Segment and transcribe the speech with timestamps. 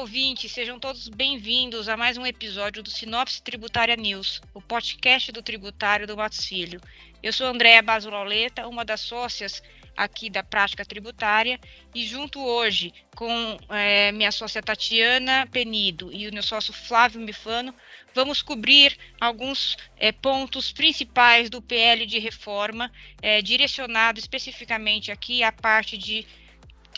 [0.00, 5.42] ouvintes, sejam todos bem-vindos a mais um episódio do Sinopse Tributária News, o podcast do
[5.42, 6.80] tributário do Matos Filho.
[7.22, 9.62] Eu sou Andréa Basuloleta, uma das sócias
[9.94, 11.60] aqui da prática tributária
[11.94, 17.74] e junto hoje com é, minha sócia Tatiana Penido e o meu sócio Flávio Mifano,
[18.14, 25.52] vamos cobrir alguns é, pontos principais do PL de reforma, é, direcionado especificamente aqui à
[25.52, 26.26] parte de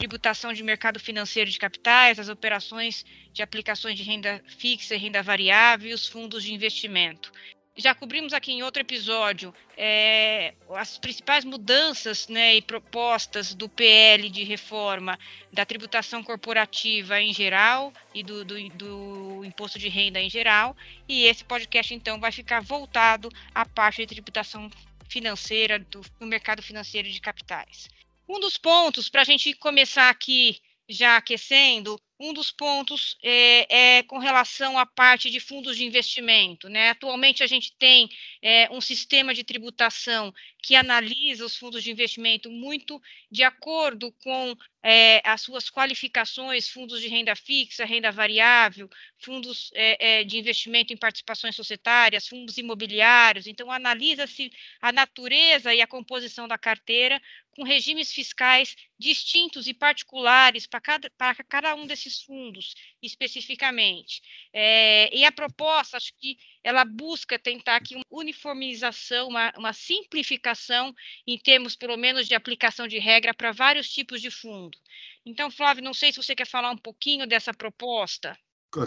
[0.02, 5.22] tributação de mercado financeiro de capitais, as operações de aplicações de renda fixa e renda
[5.22, 7.30] variável e os fundos de investimento
[7.76, 14.28] já cobrimos aqui em outro episódio é, as principais mudanças né, e propostas do PL
[14.28, 15.18] de reforma
[15.52, 20.76] da tributação corporativa em geral e do, do, do, imposto de renda em geral.
[21.08, 24.70] E esse podcast, então, vai ficar voltado à parte de tributação
[25.08, 27.88] financeira do, do mercado financeiro de capitais.
[28.28, 34.02] Um dos pontos para a gente começar aqui já aquecendo, um dos pontos é, é,
[34.04, 36.68] com relação à parte de fundos de investimento.
[36.68, 36.90] Né?
[36.90, 38.08] Atualmente, a gente tem
[38.40, 44.56] é, um sistema de tributação que analisa os fundos de investimento muito de acordo com
[44.82, 50.92] é, as suas qualificações, fundos de renda fixa, renda variável, fundos é, é, de investimento
[50.92, 53.46] em participações societárias, fundos imobiliários.
[53.46, 57.20] Então, analisa-se a natureza e a composição da carteira
[57.52, 64.20] com regimes fiscais distintos e particulares para cada, para cada um desses fundos, especificamente.
[64.52, 70.92] É, e a proposta, acho que ela busca tentar aqui uma uniformização, uma, uma simplificação
[71.26, 74.76] em termos, pelo menos, de aplicação de regra para vários tipos de fundo.
[75.24, 78.36] Então, Flávio, não sei se você quer falar um pouquinho dessa proposta.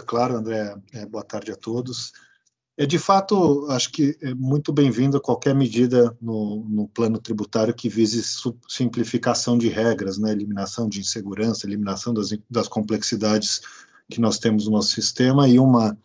[0.06, 0.74] Claro, André.
[0.92, 2.12] É, boa tarde a todos.
[2.78, 7.88] É de fato, acho que é muito bem-vindo qualquer medida no, no, plano tributário que
[7.88, 8.22] vise
[8.68, 13.62] simplificação de regras, né, eliminação de insegurança, eliminação das, das complexidades
[14.10, 15.48] que nós temos no nosso sistema.
[15.48, 15.96] E uma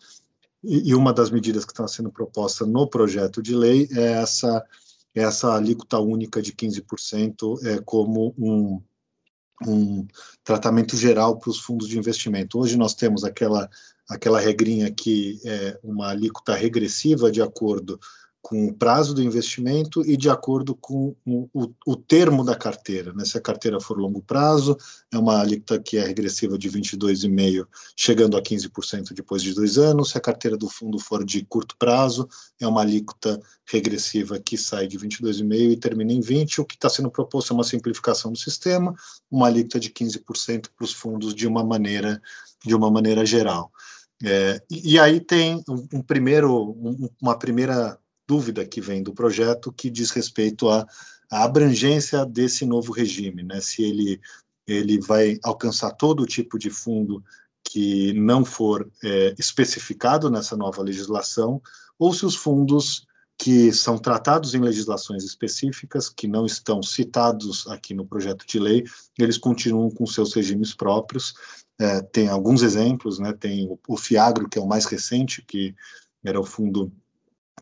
[0.64, 4.64] e uma das medidas que está sendo proposta no projeto de lei é essa
[5.14, 8.82] essa alíquota única de 15% é como um
[9.68, 10.08] um
[10.44, 12.60] tratamento geral para os fundos de investimento.
[12.60, 13.70] Hoje nós temos aquela
[14.10, 17.98] aquela regrinha que é uma alíquota regressiva de acordo
[18.41, 23.13] com o prazo do investimento e de acordo com o, o, o, termo da carteira.
[23.13, 23.24] Né?
[23.24, 24.75] Se a carteira for longo prazo,
[25.12, 30.09] é uma alíquota que é regressiva de 22,5%, chegando a 15% depois de dois anos.
[30.09, 32.28] Se a carteira do fundo for de curto prazo,
[32.59, 36.59] é uma alíquota regressiva que sai de 22,5% e termina em 20%.
[36.59, 38.96] O que está sendo proposto é uma simplificação do sistema,
[39.29, 42.19] uma alíquota de 15% para os fundos de uma maneira,
[42.66, 43.72] de uma maneira geral.
[44.23, 47.97] É, e, aí tem um, um primeiro, um, uma primeira
[48.31, 50.88] dúvida que vem do projeto que diz respeito à,
[51.30, 53.59] à abrangência desse novo regime, né?
[53.59, 54.22] Se ele
[54.66, 57.22] ele vai alcançar todo tipo de fundo
[57.62, 61.62] que não for é, especificado nessa nova legislação,
[62.00, 63.06] ou se os fundos
[63.38, 68.86] que são tratados em legislações específicas, que não estão citados aqui no projeto de lei,
[69.20, 71.34] eles continuam com seus regimes próprios.
[71.80, 73.34] É, tem alguns exemplos, né?
[73.34, 75.75] Tem o, o FIAGRO, que é o mais recente, que
[76.24, 76.91] era o fundo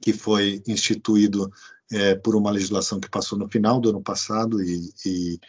[0.02, 1.52] que foi instituído
[1.92, 5.40] é, por uma legislação que passou no final do ano passado e, e,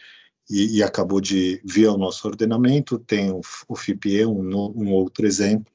[0.49, 2.99] e acabou de vir ao nosso ordenamento.
[2.99, 5.71] Tem o, o FIPE, um, um outro exemplo,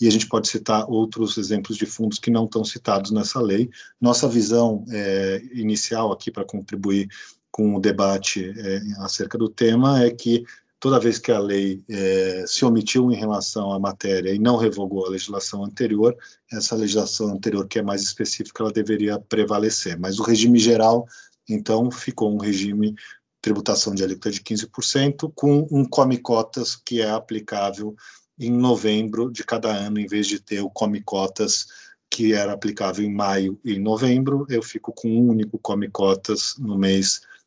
[0.00, 3.68] e a gente pode citar outros exemplos de fundos que não estão citados nessa lei.
[4.00, 7.08] Nossa visão é, inicial aqui para contribuir
[7.50, 10.44] com o debate é, acerca do tema é que
[10.80, 15.06] toda vez que a lei é, se omitiu em relação à matéria e não revogou
[15.06, 16.16] a legislação anterior,
[16.52, 19.98] essa legislação anterior, que é mais específica, ela deveria prevalecer.
[19.98, 21.06] Mas o regime geral,
[21.48, 22.94] então, ficou um regime
[23.40, 27.94] tributação de alíquota de 15%, com um come-cotas que é aplicável
[28.38, 31.66] em novembro de cada ano, em vez de ter o come-cotas
[32.10, 37.20] que era aplicável em maio e novembro, eu fico com um único come-cotas no mês
[37.20, 37.37] de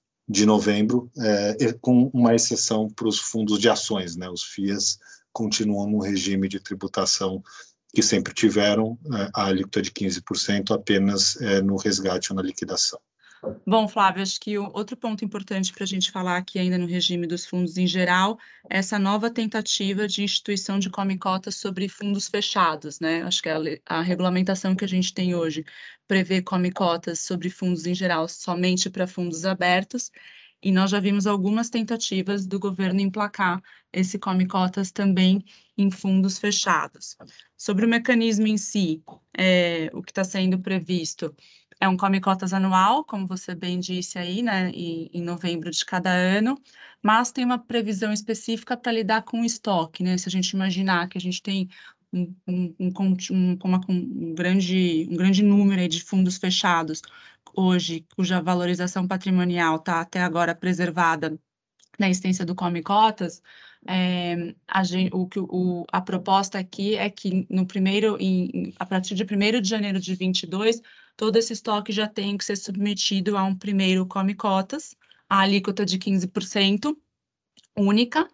[0.45, 4.29] novembro, é, com uma exceção para os fundos de ações, né?
[4.29, 4.97] Os FIAs
[5.33, 7.43] continuam no regime de tributação
[7.93, 12.99] que sempre tiveram, é, a alíquota de 15% apenas é, no resgate ou na liquidação.
[13.65, 17.25] Bom, Flávio, acho que outro ponto importante para a gente falar aqui ainda no regime
[17.25, 18.37] dos fundos em geral
[18.69, 23.23] é essa nova tentativa de instituição de come-cotas sobre fundos fechados, né?
[23.23, 23.57] Acho que a,
[23.87, 25.65] a, regulamentação que a gente tem hoje
[26.07, 30.11] prevê come-cotas sobre fundos em geral somente para fundos abertos,
[30.63, 33.59] e nós já vimos algumas tentativas do governo emplacar
[33.91, 35.43] esse come-cotas também
[35.75, 37.17] em fundos fechados.
[37.57, 39.01] Sobre o mecanismo em si,
[39.35, 41.35] é, o que está sendo previsto
[41.81, 45.83] é um come cotas anual, como você bem disse aí, né, em, em novembro de
[45.83, 46.55] cada ano,
[47.01, 50.15] mas tem uma previsão específica para lidar com o estoque, né?
[50.17, 51.67] Se a gente imaginar que a gente tem
[52.13, 57.01] um, um, um, um, uma, um grande, um grande número de fundos fechados
[57.55, 61.37] hoje, cuja valorização patrimonial está até agora preservada
[61.99, 63.41] na existência do Come Cotas,
[63.87, 64.81] é, a,
[65.11, 69.69] o, o, a proposta aqui é que no primeiro, em, a partir de 1 de
[69.69, 70.81] janeiro de 22,
[71.17, 74.95] todo esse estoque já tem que ser submetido a um primeiro Come Cotas,
[75.29, 76.95] a alíquota de 15%,
[77.77, 78.27] única,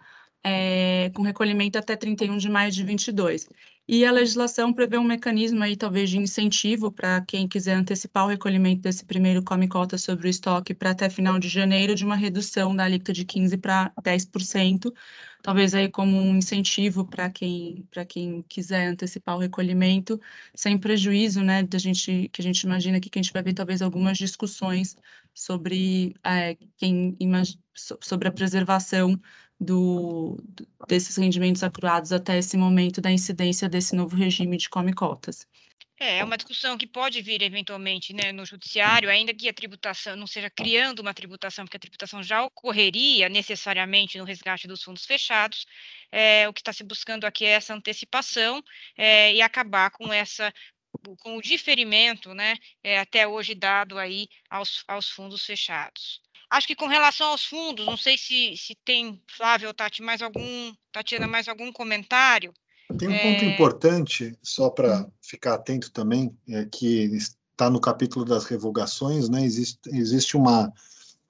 [0.43, 3.47] é, com recolhimento até 31 de maio de 22.
[3.89, 8.27] E a legislação prevê um mecanismo aí, talvez, de incentivo para quem quiser antecipar o
[8.27, 12.15] recolhimento desse primeiro come cota sobre o estoque para até final de janeiro, de uma
[12.15, 14.91] redução da alíquota de 15% para 10%,
[15.41, 20.19] talvez aí como um incentivo para quem, quem quiser antecipar o recolhimento,
[20.55, 23.81] sem prejuízo, né, da gente, que a gente imagina que a gente vai ver talvez
[23.81, 24.95] algumas discussões
[25.33, 27.15] sobre é, quem
[28.01, 29.19] sobre a preservação
[29.59, 30.37] do,
[30.87, 35.47] desses rendimentos acruados até esse momento da incidência desse novo regime de come-cotas.
[35.99, 40.15] É, é uma discussão que pode vir eventualmente né, no judiciário, ainda que a tributação
[40.15, 45.05] não seja criando uma tributação, porque a tributação já ocorreria necessariamente no resgate dos fundos
[45.05, 45.65] fechados.
[46.11, 48.63] É, o que está se buscando aqui é essa antecipação
[48.95, 50.53] é, e acabar com essa
[51.19, 56.21] com o diferimento, né, é, até hoje dado aí aos, aos fundos fechados.
[56.49, 60.21] Acho que com relação aos fundos, não sei se, se tem, Flávio ou Tati, mais
[60.21, 62.53] algum, Tatiana, mais algum comentário.
[62.97, 63.33] Tem um é...
[63.33, 65.11] ponto importante, só para hum.
[65.21, 67.17] ficar atento também, é que
[67.51, 69.43] está no capítulo das revogações, né?
[69.43, 70.71] Existe, existe uma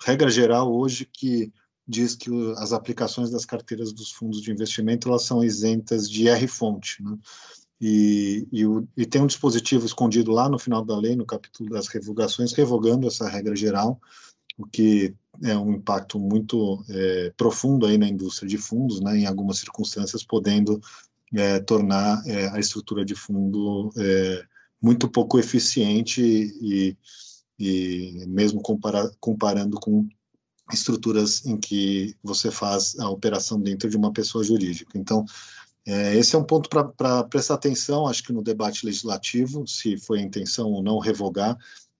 [0.03, 1.51] regra geral hoje que
[1.87, 7.01] diz que as aplicações das carteiras dos fundos de investimento elas são isentas de R-fonte,
[7.01, 7.17] né?
[7.79, 11.69] E, e, o, e, tem um dispositivo escondido lá no final da lei, no capítulo
[11.69, 14.01] das revogações, revogando essa regra geral,
[14.57, 15.13] o que
[15.43, 20.23] é um impacto muito é, profundo aí na indústria de fundos, né, em algumas circunstâncias,
[20.23, 20.81] podendo
[21.33, 24.43] é, tornar é, a estrutura de fundo é,
[24.81, 26.97] muito pouco eficiente e,
[27.59, 30.07] e mesmo compara, comparando com
[30.71, 34.97] estruturas em que você faz a operação dentro de uma pessoa jurídica.
[34.97, 35.25] Então,
[35.85, 40.19] é, esse é um ponto para prestar atenção, acho que no debate legislativo, se foi
[40.19, 41.57] a intenção ou não revogar,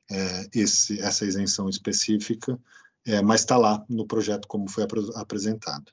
[0.09, 2.59] é, esse, essa isenção específica,
[3.05, 5.91] é, mas está lá no projeto como foi ap apresentado.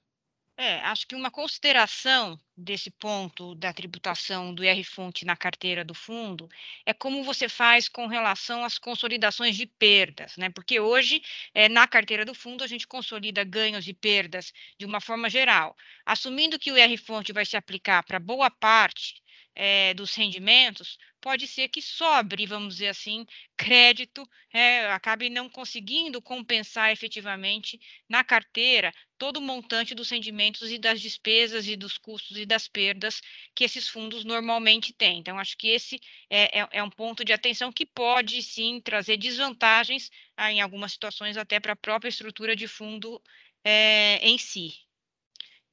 [0.57, 6.49] É, acho que uma consideração desse ponto da tributação do IR-fonte na carteira do fundo
[6.87, 10.49] é como você faz com relação às consolidações de perdas, né?
[10.51, 11.21] Porque hoje,
[11.53, 15.75] é, na carteira do fundo, a gente consolida ganhos e perdas de uma forma geral.
[16.07, 19.24] Assumindo que o IR-fonte vai se aplicar para boa parte
[19.55, 23.25] é, dos rendimentos, pode ser que sobre, vamos dizer assim,
[23.57, 30.79] crédito, é, acabe não conseguindo compensar efetivamente na carteira todo o montante dos rendimentos e
[30.79, 33.21] das despesas e dos custos e das perdas
[33.55, 35.21] que esses fundos normalmente têm.
[35.21, 39.17] Então, acho que esse é, é, é um ponto de atenção que pode sim trazer
[39.17, 43.23] desvantagens, ah, em algumas situações, até para a própria estrutura de fundo
[43.65, 44.75] é, em si.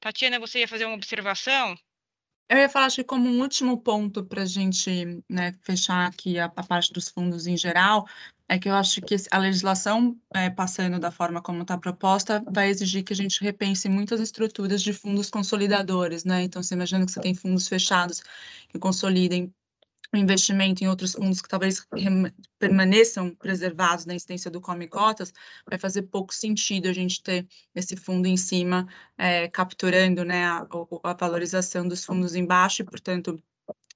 [0.00, 1.76] Tatiana, você ia fazer uma observação?
[2.48, 6.38] Eu ia falar, acho que como um último ponto para a gente né, fechar aqui
[6.38, 8.06] a, a, parte dos fundos em geral,
[8.48, 12.68] é que eu acho que a legislação, é, passando da forma como está proposta, vai
[12.68, 16.42] exigir que a gente repense muitas estruturas de fundos consolidadores, né?
[16.42, 18.22] Então, você imagina que você tem fundos fechados
[18.68, 19.52] que consolidem
[20.18, 21.86] investimento em outros fundos que talvez
[22.58, 25.32] permaneçam preservados na existência do Come Cotas,
[25.68, 30.66] vai fazer pouco sentido a gente ter esse fundo em cima, é, capturando né, a,
[31.04, 33.42] a, valorização dos fundos embaixo e, portanto,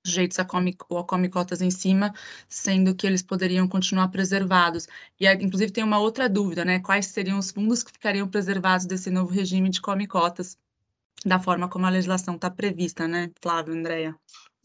[0.05, 2.15] sujeitos a come, a come cotas em cima,
[2.49, 4.87] sendo que eles poderiam continuar preservados.
[5.21, 6.81] E, inclusive, tem uma outra dúvida, né?
[6.81, 10.57] Quais seriam os fundos que ficariam preservados desse novo regime de come cotas,
[11.25, 14.17] da forma como a legislação está prevista, né, Flávio, Andréia?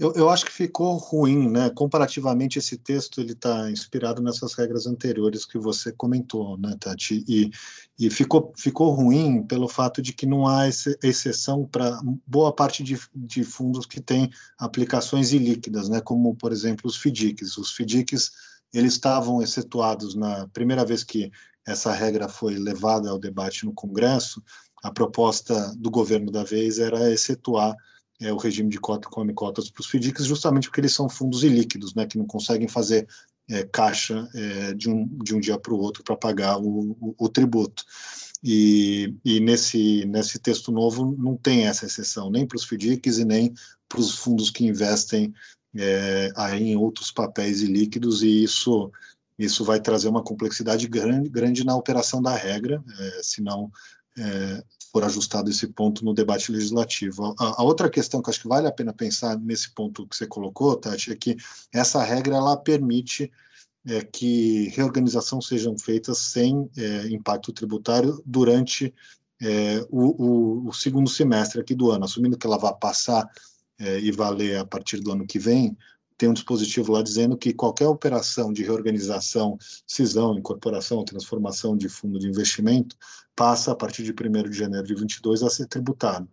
[0.01, 1.69] Eu, eu, acho que ficou ruim, né?
[1.69, 7.23] Comparativamente, esse texto ele está inspirado nessas regras anteriores que você comentou, né, Tati?
[7.27, 7.51] E,
[7.99, 12.99] e ficou, ficou ruim pelo fato de que não há exceção para boa parte de,
[13.13, 16.01] de fundos que têm aplicações ilíquidas, né?
[16.01, 17.59] Como, por exemplo, os FDICs.
[17.59, 18.31] Os FDICs
[18.73, 21.31] eles estavam excetuados na primeira vez que
[21.63, 24.41] essa regra foi levada ao debate no Congresso.
[24.81, 27.75] A proposta do governo da vez era excetuar
[28.21, 31.43] é, o regime de cota come cotas para os FDICs, justamente porque eles são fundos
[31.43, 33.07] ilíquidos, né, que não conseguem fazer
[33.49, 37.15] é, caixa é, de, um, de um dia para o outro para pagar o, o,
[37.17, 37.83] o tributo.
[38.43, 43.25] E, e, nesse, nesse texto novo não tem essa exceção, nem para os FDICs e
[43.25, 43.53] nem
[43.89, 45.33] para os fundos que investem
[45.75, 48.91] é, em outros papéis ilíquidos, e isso
[49.39, 53.71] isso vai trazer uma complexidade grande, grande na operação da regra, é, se não
[54.15, 57.33] é, for ajustado esse ponto no debate legislativo.
[57.39, 60.27] A, a, outra questão que acho que vale a pena pensar nesse ponto que você
[60.27, 61.37] colocou, Tati, é que
[61.71, 63.31] essa regra ela permite
[63.85, 68.93] é, que reorganização sejam feitas sem é, impacto tributário durante
[69.41, 73.27] é, o, o, o, segundo semestre aqui do ano, assumindo que ela vai passar
[73.79, 75.75] é, e valer a partir do ano que vem,
[76.21, 82.19] tem um dispositivo lá dizendo que qualquer operação de reorganização, cisão, incorporação, transformação de fundo
[82.19, 82.95] de investimento
[83.35, 86.29] passa a partir de 1 de janeiro de 22 a ser tributado.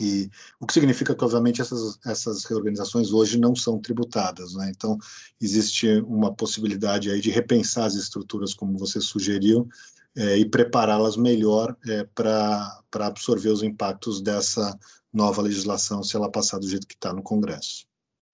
[0.00, 4.54] E o que significa que, obviamente, essas, essas reorganizações hoje não são tributadas.
[4.54, 4.72] Né?
[4.74, 4.96] Então,
[5.38, 9.68] existe uma possibilidade aí de repensar as estruturas, como você sugeriu,
[10.16, 14.74] é, e prepará-las melhor é, para absorver os impactos dessa
[15.12, 17.91] nova legislação, se ela passar do jeito que está no Congresso.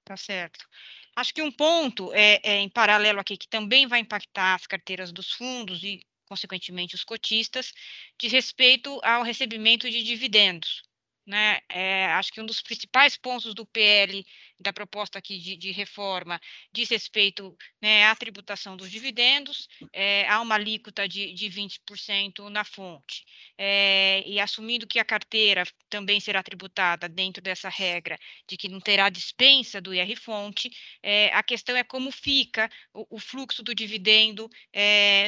[0.09, 0.67] Tá certo.
[1.15, 5.12] Acho que um ponto é, é, em paralelo aqui que também vai impactar as carteiras
[5.12, 7.75] dos fundos e, consequentemente, os cotistas,
[8.19, 10.83] diz respeito ao recebimento de dividendos
[11.29, 11.61] né?
[11.69, 14.25] É, acho que um dos principais pontos do PL,
[14.59, 16.41] da proposta aqui de, de reforma,
[16.73, 22.65] diz respeito né, à tributação dos dividendos, é, há uma alíquota de, de 20% na
[22.65, 23.27] fonte.
[23.59, 28.81] É, e assumindo que a carteira também será tributada dentro dessa regra de que não
[28.81, 30.71] terá dispensa do IR-fonte,
[31.03, 34.49] é, a questão é como fica o, o fluxo do dividendo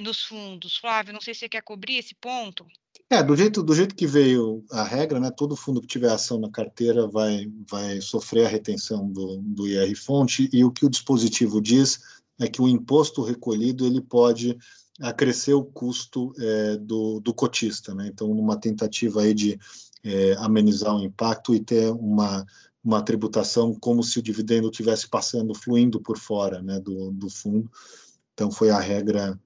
[0.02, 0.76] nos fundos.
[0.78, 2.66] Flávio, não sei se você quer cobrir esse ponto.
[3.12, 6.38] É, do jeito, do jeito que veio a regra, né, todo fundo que tiver ação
[6.38, 11.60] na carteira vai, vai sofrer a retenção do, do IR-fonte, e o que o dispositivo
[11.60, 11.98] diz
[12.38, 14.56] é que o imposto recolhido ele pode
[15.00, 17.92] acrescer o custo é, do, do cotista.
[17.92, 18.06] Né?
[18.06, 19.58] Então, numa tentativa aí de
[20.04, 22.46] é, amenizar o impacto e ter uma,
[22.84, 27.68] uma tributação como se o dividendo estivesse passando, fluindo por fora né, do, do fundo.
[28.34, 29.36] Então, foi a regra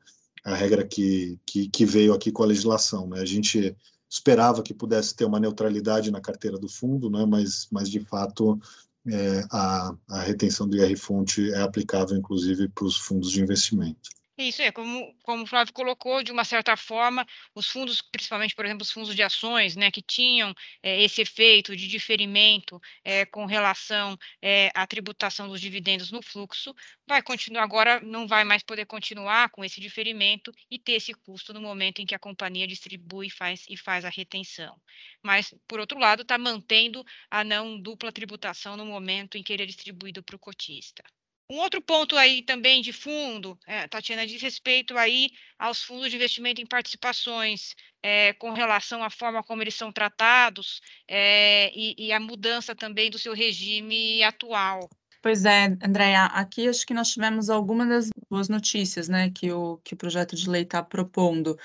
[0.44, 3.08] a regra que, que, que veio aqui com a legislação.
[3.08, 3.20] Né?
[3.20, 3.74] A gente
[4.08, 7.24] esperava que pudesse ter uma neutralidade na carteira do fundo, né?
[7.26, 8.60] mas, mas de fato
[9.06, 14.10] é, a, a retenção do IR-fonte é aplicável, inclusive, para os fundos de investimento.
[14.36, 17.24] Isso é, como, como o Flávio colocou, de uma certa forma,
[17.54, 21.76] os fundos, principalmente, por exemplo, os fundos de ações, né, que tinham é, esse efeito
[21.76, 26.74] de diferimento é, com relação é, à tributação dos dividendos no fluxo,
[27.06, 31.54] vai continuar agora, não vai mais poder continuar com esse diferimento e ter esse custo
[31.54, 34.76] no momento em que a companhia distribui faz, e faz a retenção.
[35.22, 39.62] Mas, por outro lado, está mantendo a não dupla tributação no momento em que ele
[39.62, 41.04] é distribuído para o cotista.
[41.50, 46.16] Um outro ponto aí também de fundo, é, Tatiana, diz respeito aí aos fundos de
[46.16, 52.12] investimento em participações, é, com relação à forma como eles são tratados é, e, e
[52.12, 54.88] a mudança também do seu regime atual.
[55.20, 59.78] Pois é, Andréa, aqui acho que nós tivemos algumas das boas notícias, né, que o,
[59.84, 61.58] que o projeto de lei está propondo.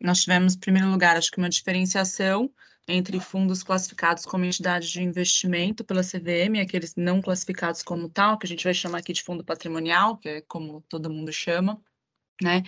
[0.00, 2.50] Nós tivemos, em primeiro lugar, acho que uma diferenciação
[2.88, 8.46] entre fundos classificados como entidades de investimento pela CVM, aqueles não classificados como tal, que
[8.46, 11.80] a gente vai chamar aqui de fundo patrimonial, que é como todo mundo chama,
[12.42, 12.62] né?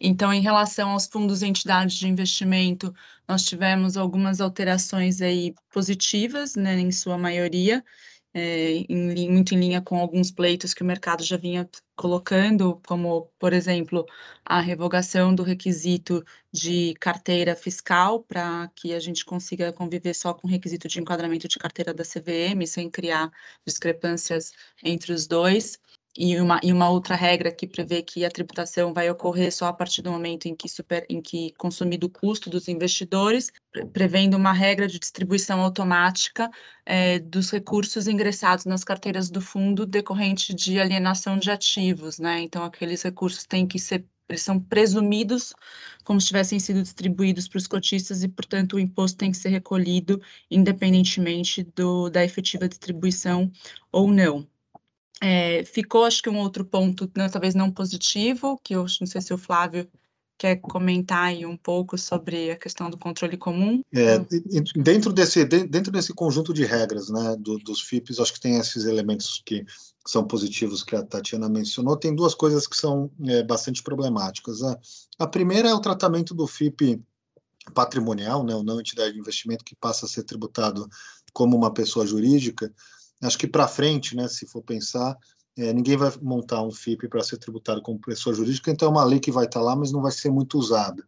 [0.00, 2.94] Então, em relação aos fundos e entidades de investimento,
[3.28, 7.84] nós tivemos algumas alterações aí positivas, né, em sua maioria,
[8.34, 13.30] é, em, muito em linha com alguns pleitos que o mercado já vinha colocando, como,
[13.38, 14.06] por exemplo,
[14.44, 20.46] a revogação do requisito de carteira fiscal, para que a gente consiga conviver só com
[20.48, 23.30] o requisito de enquadramento de carteira da CVM, sem criar
[23.66, 25.78] discrepâncias entre os dois
[26.16, 29.72] e uma, e uma outra regra que prevê que a tributação vai ocorrer só a
[29.72, 33.50] partir do momento em que, super, em que consumido o custo dos investidores,
[33.92, 36.50] prevendo uma regra de distribuição automática
[36.84, 42.40] é, dos recursos ingressados nas carteiras do fundo decorrente de alienação de ativos, né?
[42.40, 45.52] Então, aqueles recursos têm que ser eles são presumidos
[46.04, 49.48] como se tivessem sido distribuídos para os cotistas e, portanto, o imposto tem que ser
[49.48, 53.50] recolhido independentemente do, da efetiva distribuição
[53.90, 54.48] ou não.
[55.20, 59.20] É, ficou, acho que um outro ponto, né, talvez não positivo, que eu não sei
[59.20, 59.86] se o Flávio
[60.40, 63.82] quer comentar aí um pouco sobre a questão do controle comum.
[63.92, 64.18] É,
[64.74, 68.86] dentro desse dentro desse conjunto de regras, né, do, dos FIPs, acho que tem esses
[68.86, 69.66] elementos que
[70.06, 71.94] são positivos que a Tatiana mencionou.
[71.94, 74.62] Tem duas coisas que são é, bastante problemáticas.
[74.62, 74.78] A,
[75.18, 76.98] a primeira é o tratamento do FIP
[77.74, 80.88] patrimonial, né, o não entidade de investimento que passa a ser tributado
[81.34, 82.72] como uma pessoa jurídica
[83.22, 85.16] acho que para frente, né, se for pensar,
[85.56, 89.04] é, ninguém vai montar um FIP para ser tributado como pessoa jurídica, então é uma
[89.04, 91.04] lei que vai estar tá lá, mas não vai ser muito usada.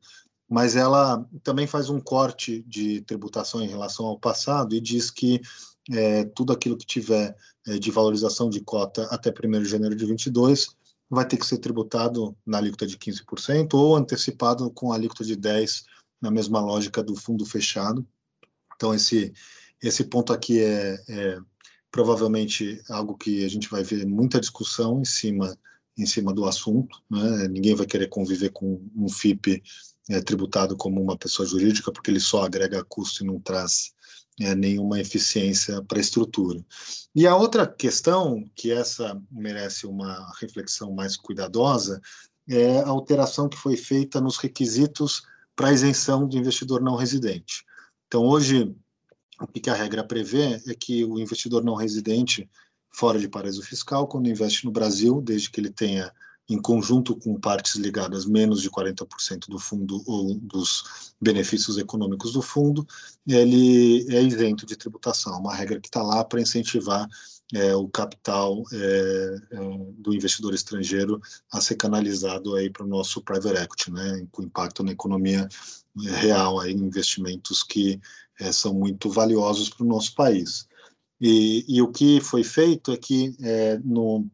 [0.49, 5.41] Mas ela também faz um corte de tributação em relação ao passado e diz que
[5.91, 7.35] é, tudo aquilo que tiver
[7.67, 10.77] é, de valorização de cota até 1 de janeiro de 22
[11.09, 15.37] vai ter que ser tributado na alíquota de 15% ou antecipado com a alíquota de
[15.37, 15.85] 10%
[16.21, 18.07] na mesma lógica do fundo fechado.
[18.77, 19.33] Então, esse,
[19.83, 21.39] esse ponto aqui é, é
[21.93, 25.57] provavelmente algo que a gente vai ver muita discussão em cima,
[25.97, 27.01] em cima do assunto.
[27.09, 27.49] Né?
[27.49, 29.63] Ninguém vai querer conviver com um FIP
[30.09, 33.93] é, tributado como uma pessoa jurídica, porque ele só agrega custo e não traz
[34.41, 36.65] é, nenhuma eficiência para a estrutura.
[37.15, 42.01] E a outra questão, que essa merece uma reflexão mais cuidadosa,
[42.49, 45.23] é a alteração que foi feita nos requisitos
[45.55, 47.65] para isenção do investidor não residente.
[48.07, 48.75] Então, hoje,
[49.41, 52.49] o que a regra prevê é que o investidor não residente
[52.91, 56.13] fora de paraíso fiscal, quando investe no Brasil, desde que ele tenha
[56.49, 62.43] em conjunto com partes ligadas menos de 40% do fundo ou dos benefícios econômicos do
[62.43, 62.87] fundo,
[63.27, 67.09] ele é isento de tributação, uma regra que está lá para incentivar
[67.53, 69.59] é, o capital é, é,
[69.99, 71.21] do investidor estrangeiro
[71.53, 75.49] a ser canalizado aí para o nosso private equity, né, com impacto na economia
[76.07, 78.01] é, real, aí, investimentos que
[78.41, 80.67] é, são muito valiosos para o nosso país.
[81.21, 84.27] E, e, o que foi feito é que é, no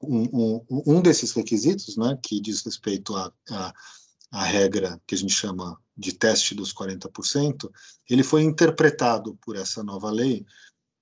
[0.00, 3.74] um, um, um desses requisitos, né, que diz respeito à a, a,
[4.32, 7.70] a, regra que a gente chama de teste dos 40%,
[8.08, 10.44] ele foi interpretado por essa nova lei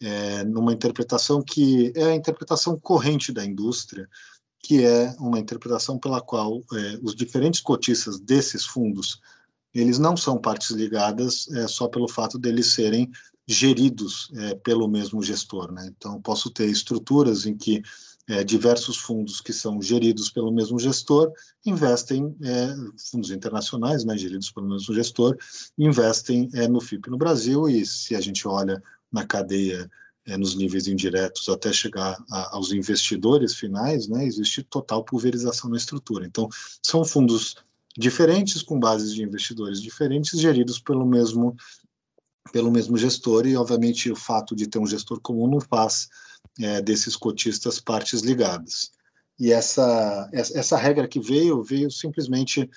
[0.03, 4.09] é, numa interpretação que é a interpretação corrente da indústria,
[4.59, 9.21] que é uma interpretação pela qual é, os diferentes cotistas desses fundos
[9.75, 13.11] eles não são partes ligadas é, só pelo fato deles serem
[13.47, 15.73] geridos é, pelo mesmo gestor.
[15.73, 15.91] Né?
[15.97, 17.83] Então, posso ter estruturas em que
[18.29, 21.33] é, diversos fundos que são geridos pelo mesmo gestor
[21.67, 22.75] investem, é,
[23.11, 25.37] fundos internacionais, né, geridos pelo mesmo gestor,
[25.77, 28.81] investem é, no FIP no Brasil, e se a gente olha
[29.13, 29.91] na cadeia,
[30.27, 35.77] é, nos níveis indiretos, até chegar a, aos investidores finais, né, existe total pulverização na
[35.77, 36.25] estrutura.
[36.25, 36.49] Então,
[36.83, 37.57] são fundos
[37.97, 41.57] diferentes, com bases de investidores diferentes, geridos pelo mesmo
[42.53, 46.09] pelo mesmo gestor, e obviamente o fato de ter um gestor comum não faz
[46.61, 48.91] é, desses cotistas partes ligadas.
[49.39, 52.69] E essa, essa regra que veio, veio simplesmente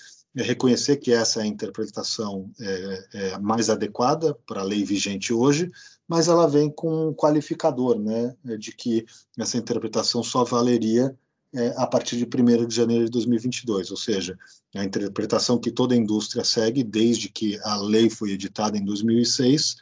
[0.43, 5.71] reconhecer que essa é a interpretação é, é, mais adequada para a lei vigente hoje,
[6.08, 9.06] mas ela vem com um qualificador, né, de que
[9.38, 11.17] essa interpretação só valeria
[11.54, 14.38] é, a partir de 1 de janeiro de 2022, ou seja,
[14.76, 19.78] a interpretação que toda a indústria segue desde que a lei foi editada em 2006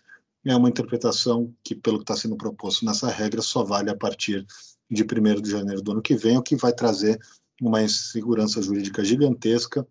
[0.46, 4.46] é uma interpretação que, pelo que está sendo proposto nessa regra, só vale a partir
[4.90, 7.20] de 1 de janeiro do ano que vem, o que vai trazer
[7.62, 9.88] uma insegurança jurídica gigantesca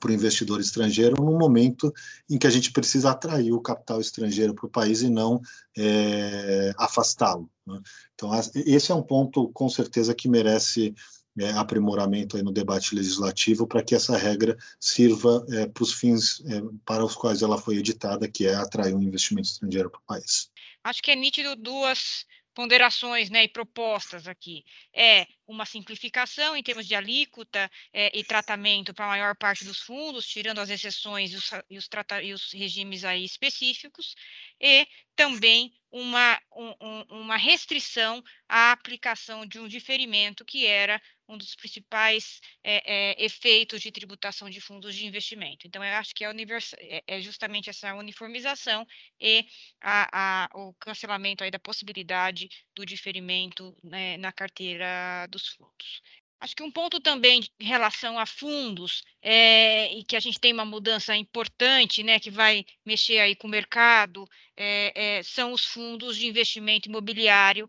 [0.00, 1.92] para o investidor estrangeiro no momento
[2.28, 5.40] em que a gente precisa atrair o capital estrangeiro para o país e não
[5.76, 7.48] é, afastá-lo.
[7.66, 7.80] Né?
[8.14, 10.94] Então, esse é um ponto, com certeza, que merece
[11.38, 16.42] é, aprimoramento aí no debate legislativo para que essa regra sirva é, para os fins
[16.46, 20.04] é, para os quais ela foi editada, que é atrair um investimento estrangeiro para o
[20.06, 20.50] país.
[20.82, 24.64] Acho que é nítido duas ponderações né, e propostas aqui.
[24.94, 29.78] É uma simplificação em termos de alíquota é, e tratamento para a maior parte dos
[29.78, 31.88] fundos, tirando as exceções e os, e os,
[32.22, 34.14] e os regimes aí específicos,
[34.60, 41.54] e também uma, um, uma restrição à aplicação de um diferimento que era um dos
[41.54, 45.66] principais é, é, efeitos de tributação de fundos de investimento.
[45.66, 48.86] Então, eu acho que é, é, é justamente essa uniformização
[49.20, 49.46] e
[49.80, 56.00] a, a, o cancelamento aí da possibilidade do diferimento né, na carteira dos fundos.
[56.40, 60.52] Acho que um ponto também em relação a fundos, é, e que a gente tem
[60.52, 65.64] uma mudança importante, né, que vai mexer aí com o mercado, é, é, são os
[65.64, 67.68] fundos de investimento imobiliário,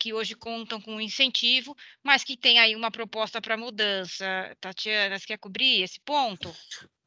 [0.00, 4.56] que hoje contam com incentivo, mas que tem aí uma proposta para mudança.
[4.60, 6.52] Tatiana, você quer cobrir esse ponto?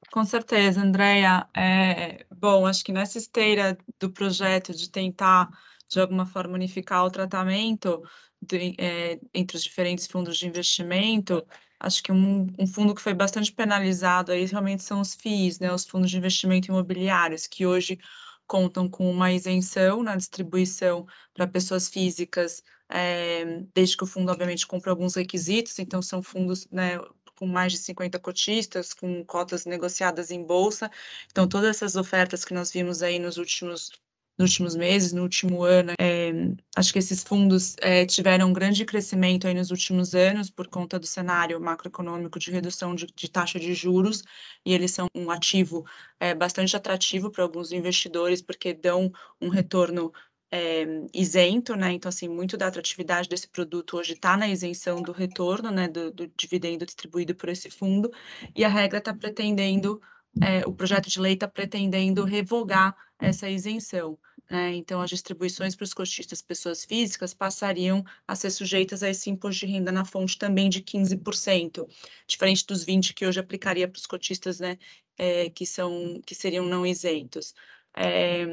[0.10, 1.46] Com certeza, Andréia.
[1.54, 5.50] É, bom, acho que nessa esteira do projeto de tentar,
[5.90, 8.04] de alguma forma, unificar o tratamento,
[8.42, 11.46] de, é, entre os diferentes fundos de investimento,
[11.80, 15.74] acho que um, um, fundo que foi bastante penalizado aí realmente são os FIIs, né,
[15.74, 18.00] os fundos de investimento imobiliários, que hoje
[18.48, 24.68] contam com uma isenção na distribuição para pessoas físicas, é, desde que o fundo, obviamente,
[24.68, 27.00] cumpra alguns requisitos, então são fundos né,
[27.36, 30.90] com mais de 50 cotistas, com cotas negociadas em bolsa.
[31.32, 33.92] Então, todas essas ofertas que nós vimos aí nos últimos
[34.38, 35.94] nos últimos meses, no último ano.
[36.00, 36.32] É,
[36.76, 41.00] acho que esses fundos é, tiveram um grande crescimento aí nos últimos anos por conta
[41.00, 44.24] do cenário macroeconômico de redução de, de taxa de juros,
[44.66, 45.86] e eles são um ativo
[46.20, 50.12] é, bastante atrativo para alguns investidores, porque dão um retorno
[50.52, 51.92] é, isento, né?
[51.94, 55.88] Então, assim, muito da atratividade desse produto hoje está na isenção do retorno, né?
[55.88, 58.12] Do, do, dividendo distribuído por esse fundo,
[58.56, 60.02] e a regra está pretendendo,
[60.42, 64.18] é, o projeto de lei está pretendendo revogar essa isenção.
[64.50, 64.76] Né?
[64.76, 69.66] Então, as distribuições para os cotistas pessoas físicas passariam a ser sujeitas a esse imposto
[69.66, 71.88] de renda na fonte também de 15%,
[72.28, 74.78] diferente dos 20% que hoje aplicaria para os cotistas né,
[75.18, 77.54] é, que, são, que seriam não isentos.
[77.96, 78.46] É,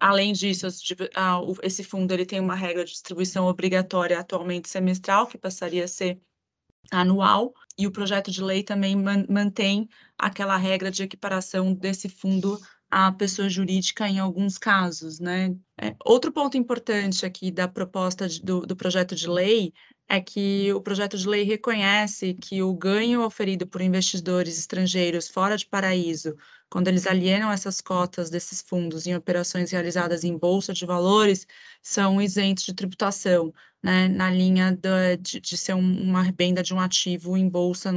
[0.00, 0.66] além disso,
[1.62, 6.20] esse fundo ele tem uma regra de distribuição obrigatória atualmente semestral, que passaria a ser
[6.90, 8.96] anual, e o projeto de lei também
[9.28, 12.58] mantém aquela regra de equiparação desse fundo
[12.96, 15.56] a pessoa jurídica em alguns casos, né?
[15.76, 19.72] É, outro ponto importante aqui da proposta de, do, do projeto de lei
[20.08, 25.56] é que o projeto de lei reconhece que o ganho oferido por investidores estrangeiros fora
[25.56, 26.36] de paraíso,
[26.70, 31.48] quando eles alienam essas cotas desses fundos em operações realizadas em bolsa de valores,
[31.82, 33.52] são isentos de tributação,
[33.82, 34.70] né, na linha
[35.20, 37.92] de, de, ser um, uma renda de um ativo em bolsa,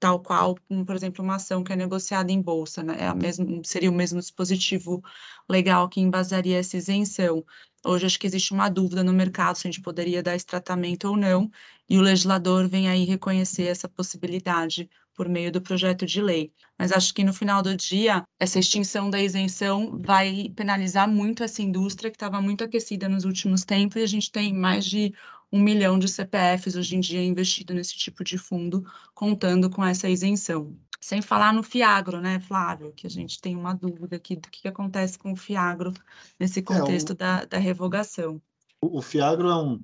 [0.00, 2.96] tal qual, por exemplo, uma ação que é negociada em bolsa, né?
[2.98, 5.02] É mesmo, seria o mesmo dispositivo
[5.48, 7.44] legal que embasaria essa isenção.
[7.84, 11.08] Hoje acho que existe uma dúvida no mercado se a gente poderia dar esse tratamento
[11.08, 11.50] ou não,
[11.88, 16.52] e o legislador vem aí reconhecer essa possibilidade por meio do projeto de lei.
[16.78, 21.62] Mas acho que no final do dia, essa extinção da isenção vai penalizar muito essa
[21.62, 25.12] indústria que estava muito aquecida nos últimos tempos, e a gente tem mais de
[25.52, 28.84] um milhão de CPFs hoje em dia investido nesse tipo de fundo,
[29.14, 30.76] contando com essa isenção.
[31.00, 34.68] Sem falar no Fiagro, né, Flávio, que a gente tem uma dúvida aqui do que,
[34.68, 35.94] acontece com o Fiagro
[36.38, 38.40] nesse contexto é, o, da, da revogação.
[38.80, 39.80] O, o Fiagro é um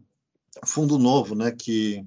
[0.64, 2.04] fundo novo, né, que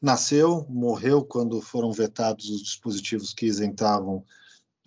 [0.00, 4.24] nasceu, morreu quando foram vetados os dispositivos que isentavam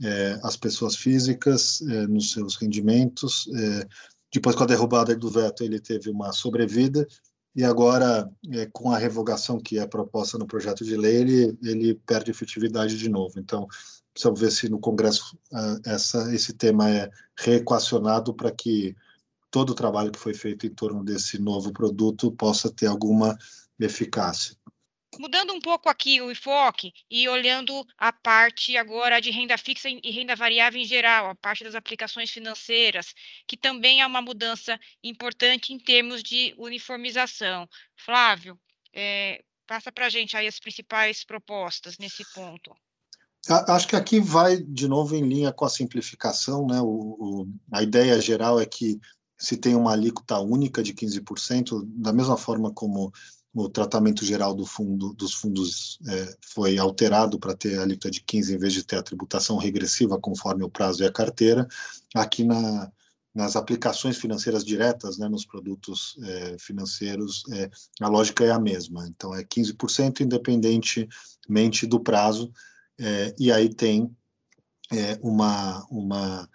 [0.01, 3.49] é, as pessoas físicas é, nos seus rendimentos.
[3.55, 3.87] É,
[4.31, 7.07] depois, com a derrubada do veto, ele teve uma sobrevida
[7.55, 11.95] e agora, é, com a revogação que é proposta no projeto de lei, ele, ele
[12.05, 13.39] perde efetividade de novo.
[13.39, 13.67] Então,
[14.11, 18.95] precisamos ver se no Congresso uh, essa, esse tema é reequacionado para que
[19.51, 23.37] todo o trabalho que foi feito em torno desse novo produto possa ter alguma
[23.79, 24.55] eficácia.
[25.19, 30.11] Mudando um pouco aqui o enfoque e olhando a parte agora de renda fixa e
[30.11, 33.13] renda variável em geral, a parte das aplicações financeiras,
[33.47, 37.67] que também é uma mudança importante em termos de uniformização.
[37.95, 38.59] Flávio,
[38.93, 42.75] é, passa para a gente aí as principais propostas nesse ponto.
[43.67, 46.79] Acho que aqui vai de novo em linha com a simplificação, né?
[46.79, 48.99] O, o, a ideia geral é que
[49.37, 53.11] se tem uma alíquota única de 15%, da mesma forma como
[53.53, 58.21] o tratamento geral do fundo, dos fundos é, foi alterado para ter a alíquota de
[58.21, 61.67] 15 em vez de ter a tributação regressiva conforme o prazo e a carteira.
[62.15, 62.91] Aqui na,
[63.33, 67.69] nas aplicações financeiras diretas, né, nos produtos é, financeiros, é,
[68.01, 69.07] a lógica é a mesma.
[69.07, 72.51] Então, é 15% independentemente do prazo,
[72.99, 74.15] é, e aí tem
[74.91, 76.49] é, uma, uma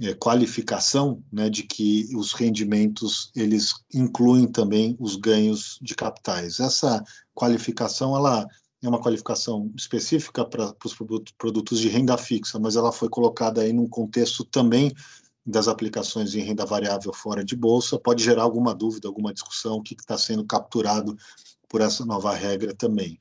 [0.00, 6.58] é, qualificação né, de que os rendimentos eles incluem também os ganhos de capitais.
[6.58, 7.02] Essa
[7.34, 8.46] qualificação ela
[8.82, 10.94] é uma qualificação específica para os
[11.38, 14.92] produtos de renda fixa, mas ela foi colocada aí num contexto também
[15.46, 17.98] das aplicações em renda variável fora de bolsa.
[17.98, 21.16] Pode gerar alguma dúvida, alguma discussão, o que está sendo capturado
[21.68, 23.18] por essa nova regra também.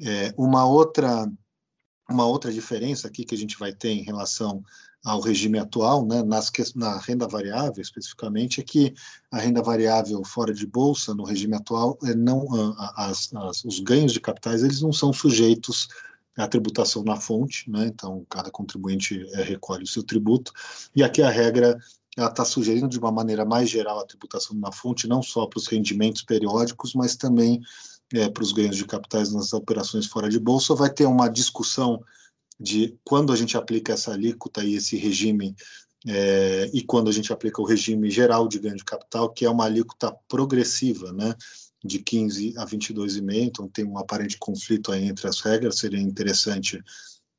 [0.00, 1.26] É, uma outra
[2.10, 4.64] uma outra diferença aqui que a gente vai ter em relação
[5.08, 8.94] ao regime atual, né, nas, na renda variável especificamente, é que
[9.30, 12.46] a renda variável fora de bolsa, no regime atual, é não,
[12.94, 15.88] as, as, os ganhos de capitais eles não são sujeitos
[16.36, 20.52] à tributação na fonte, né, então cada contribuinte é, recolhe o seu tributo,
[20.94, 21.78] e aqui a regra
[22.16, 25.68] está sugerindo de uma maneira mais geral a tributação na fonte, não só para os
[25.68, 27.62] rendimentos periódicos, mas também
[28.12, 30.74] é, para os ganhos de capitais nas operações fora de bolsa.
[30.74, 32.02] Vai ter uma discussão
[32.58, 35.54] de quando a gente aplica essa alíquota e esse regime,
[36.06, 39.50] é, e quando a gente aplica o regime geral de ganho de capital, que é
[39.50, 41.34] uma alíquota progressiva, né,
[41.84, 46.82] de 15 a 22,5, então tem um aparente conflito aí entre as regras, seria interessante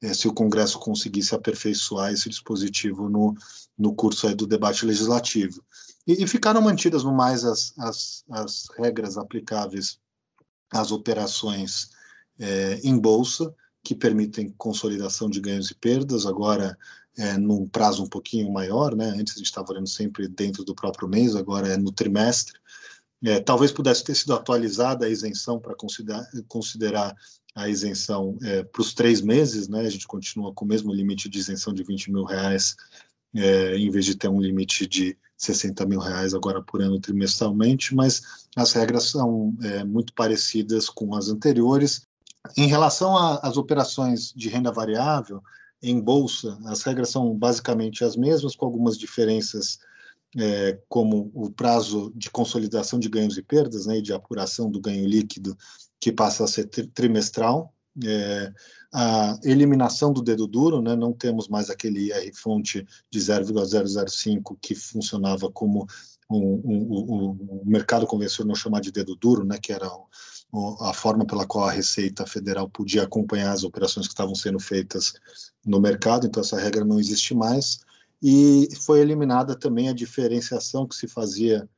[0.01, 3.35] é, se o Congresso conseguisse aperfeiçoar esse dispositivo no,
[3.77, 5.63] no curso aí do debate legislativo.
[6.07, 9.99] E, e ficaram mantidas no mais as, as, as regras aplicáveis
[10.71, 11.89] às operações
[12.39, 13.53] é, em bolsa,
[13.83, 16.77] que permitem consolidação de ganhos e perdas, agora
[17.17, 19.09] é, num prazo um pouquinho maior, né?
[19.09, 22.59] Antes a gente estava olhando sempre dentro do próprio mês, agora é no trimestre.
[23.23, 27.15] É, talvez pudesse ter sido atualizada a isenção para considerar, considerar
[27.55, 29.81] a isenção é, para os três meses, né?
[29.81, 32.75] A gente continua com o mesmo limite de isenção de 20 mil reais,
[33.35, 37.95] é, em vez de ter um limite de 60 mil reais agora por ano trimestralmente,
[37.95, 38.21] mas
[38.55, 42.07] as regras são é, muito parecidas com as anteriores.
[42.57, 45.41] Em relação às operações de renda variável
[45.81, 49.79] em bolsa, as regras são basicamente as mesmas, com algumas diferenças,
[50.37, 54.81] é, como o prazo de consolidação de ganhos e perdas, né, e de apuração do
[54.81, 55.57] ganho líquido,
[55.99, 57.73] que passa a ser trimestral.
[58.03, 58.53] É,
[58.93, 64.75] a eliminação do dedo duro, né, não temos mais aquele IR fonte de 0,005 que
[64.75, 65.85] funcionava como
[66.29, 69.89] o um, um, um, mercado convencional chamar de dedo duro, né, que era
[70.81, 75.13] a forma pela qual a Receita Federal podia acompanhar as operações que estavam sendo feitas
[75.65, 77.79] no mercado, então essa regra não existe mais,
[78.21, 81.69] e foi eliminada também a diferenciação que se fazia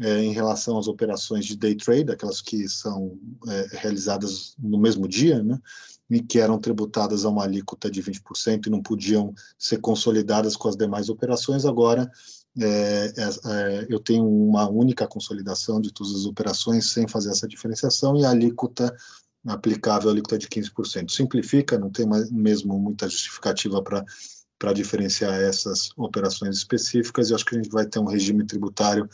[0.00, 5.06] é, em relação às operações de day trade, aquelas que são é, realizadas no mesmo
[5.06, 5.58] dia, né,
[6.10, 10.68] e que eram tributadas a uma alíquota de 20% e não podiam ser consolidadas com
[10.68, 12.10] as demais operações, agora
[12.60, 17.48] é, é, é, eu tenho uma única consolidação de todas as operações sem fazer essa
[17.48, 18.94] diferenciação e a alíquota
[19.46, 21.10] aplicável, a alíquota de 15%.
[21.10, 24.04] Simplifica, não tem mais, mesmo muita justificativa para
[24.56, 29.06] para diferenciar essas operações específicas, e acho que a gente vai ter um regime tributário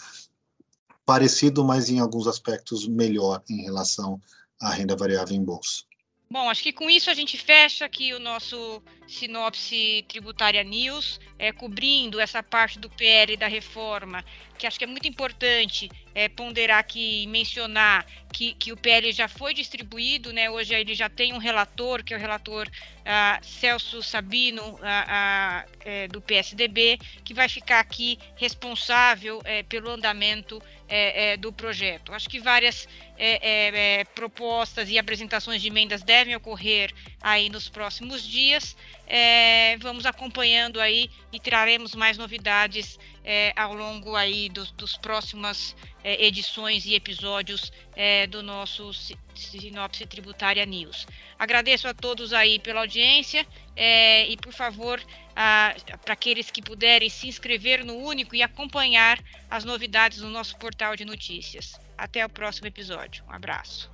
[1.04, 4.20] parecido, mas em alguns aspectos melhor em relação
[4.60, 5.82] à renda variável em bolsa.
[6.32, 11.50] Bom, acho que com isso a gente fecha aqui o nosso Sinopse Tributária News, é,
[11.50, 14.24] cobrindo essa parte do PL da reforma,
[14.56, 19.10] que acho que é muito importante é, ponderar aqui e mencionar que, que o PL
[19.10, 20.48] já foi distribuído, né?
[20.48, 22.68] Hoje ele já tem um relator, que é o relator
[23.04, 29.90] ah, Celso Sabino, ah, ah, é, do PSDB, que vai ficar aqui responsável é, pelo
[29.90, 32.12] andamento é, é, do projeto.
[32.12, 38.76] Acho que várias é, propostas e apresentações de emendas devem ocorrer aí nos próximos dias.
[39.06, 45.76] É, vamos acompanhando aí e traremos mais novidades é, ao longo aí dos, dos próximas
[46.02, 48.92] é, edições e episódios é, do nosso
[49.34, 51.06] Sinopse Tributária News.
[51.38, 55.00] Agradeço a todos aí pela audiência é, e, por favor,
[55.34, 59.18] para aqueles que puderem se inscrever no Único e acompanhar
[59.50, 61.78] as novidades no nosso portal de notícias.
[61.96, 63.24] Até o próximo episódio.
[63.28, 63.90] Um abraço.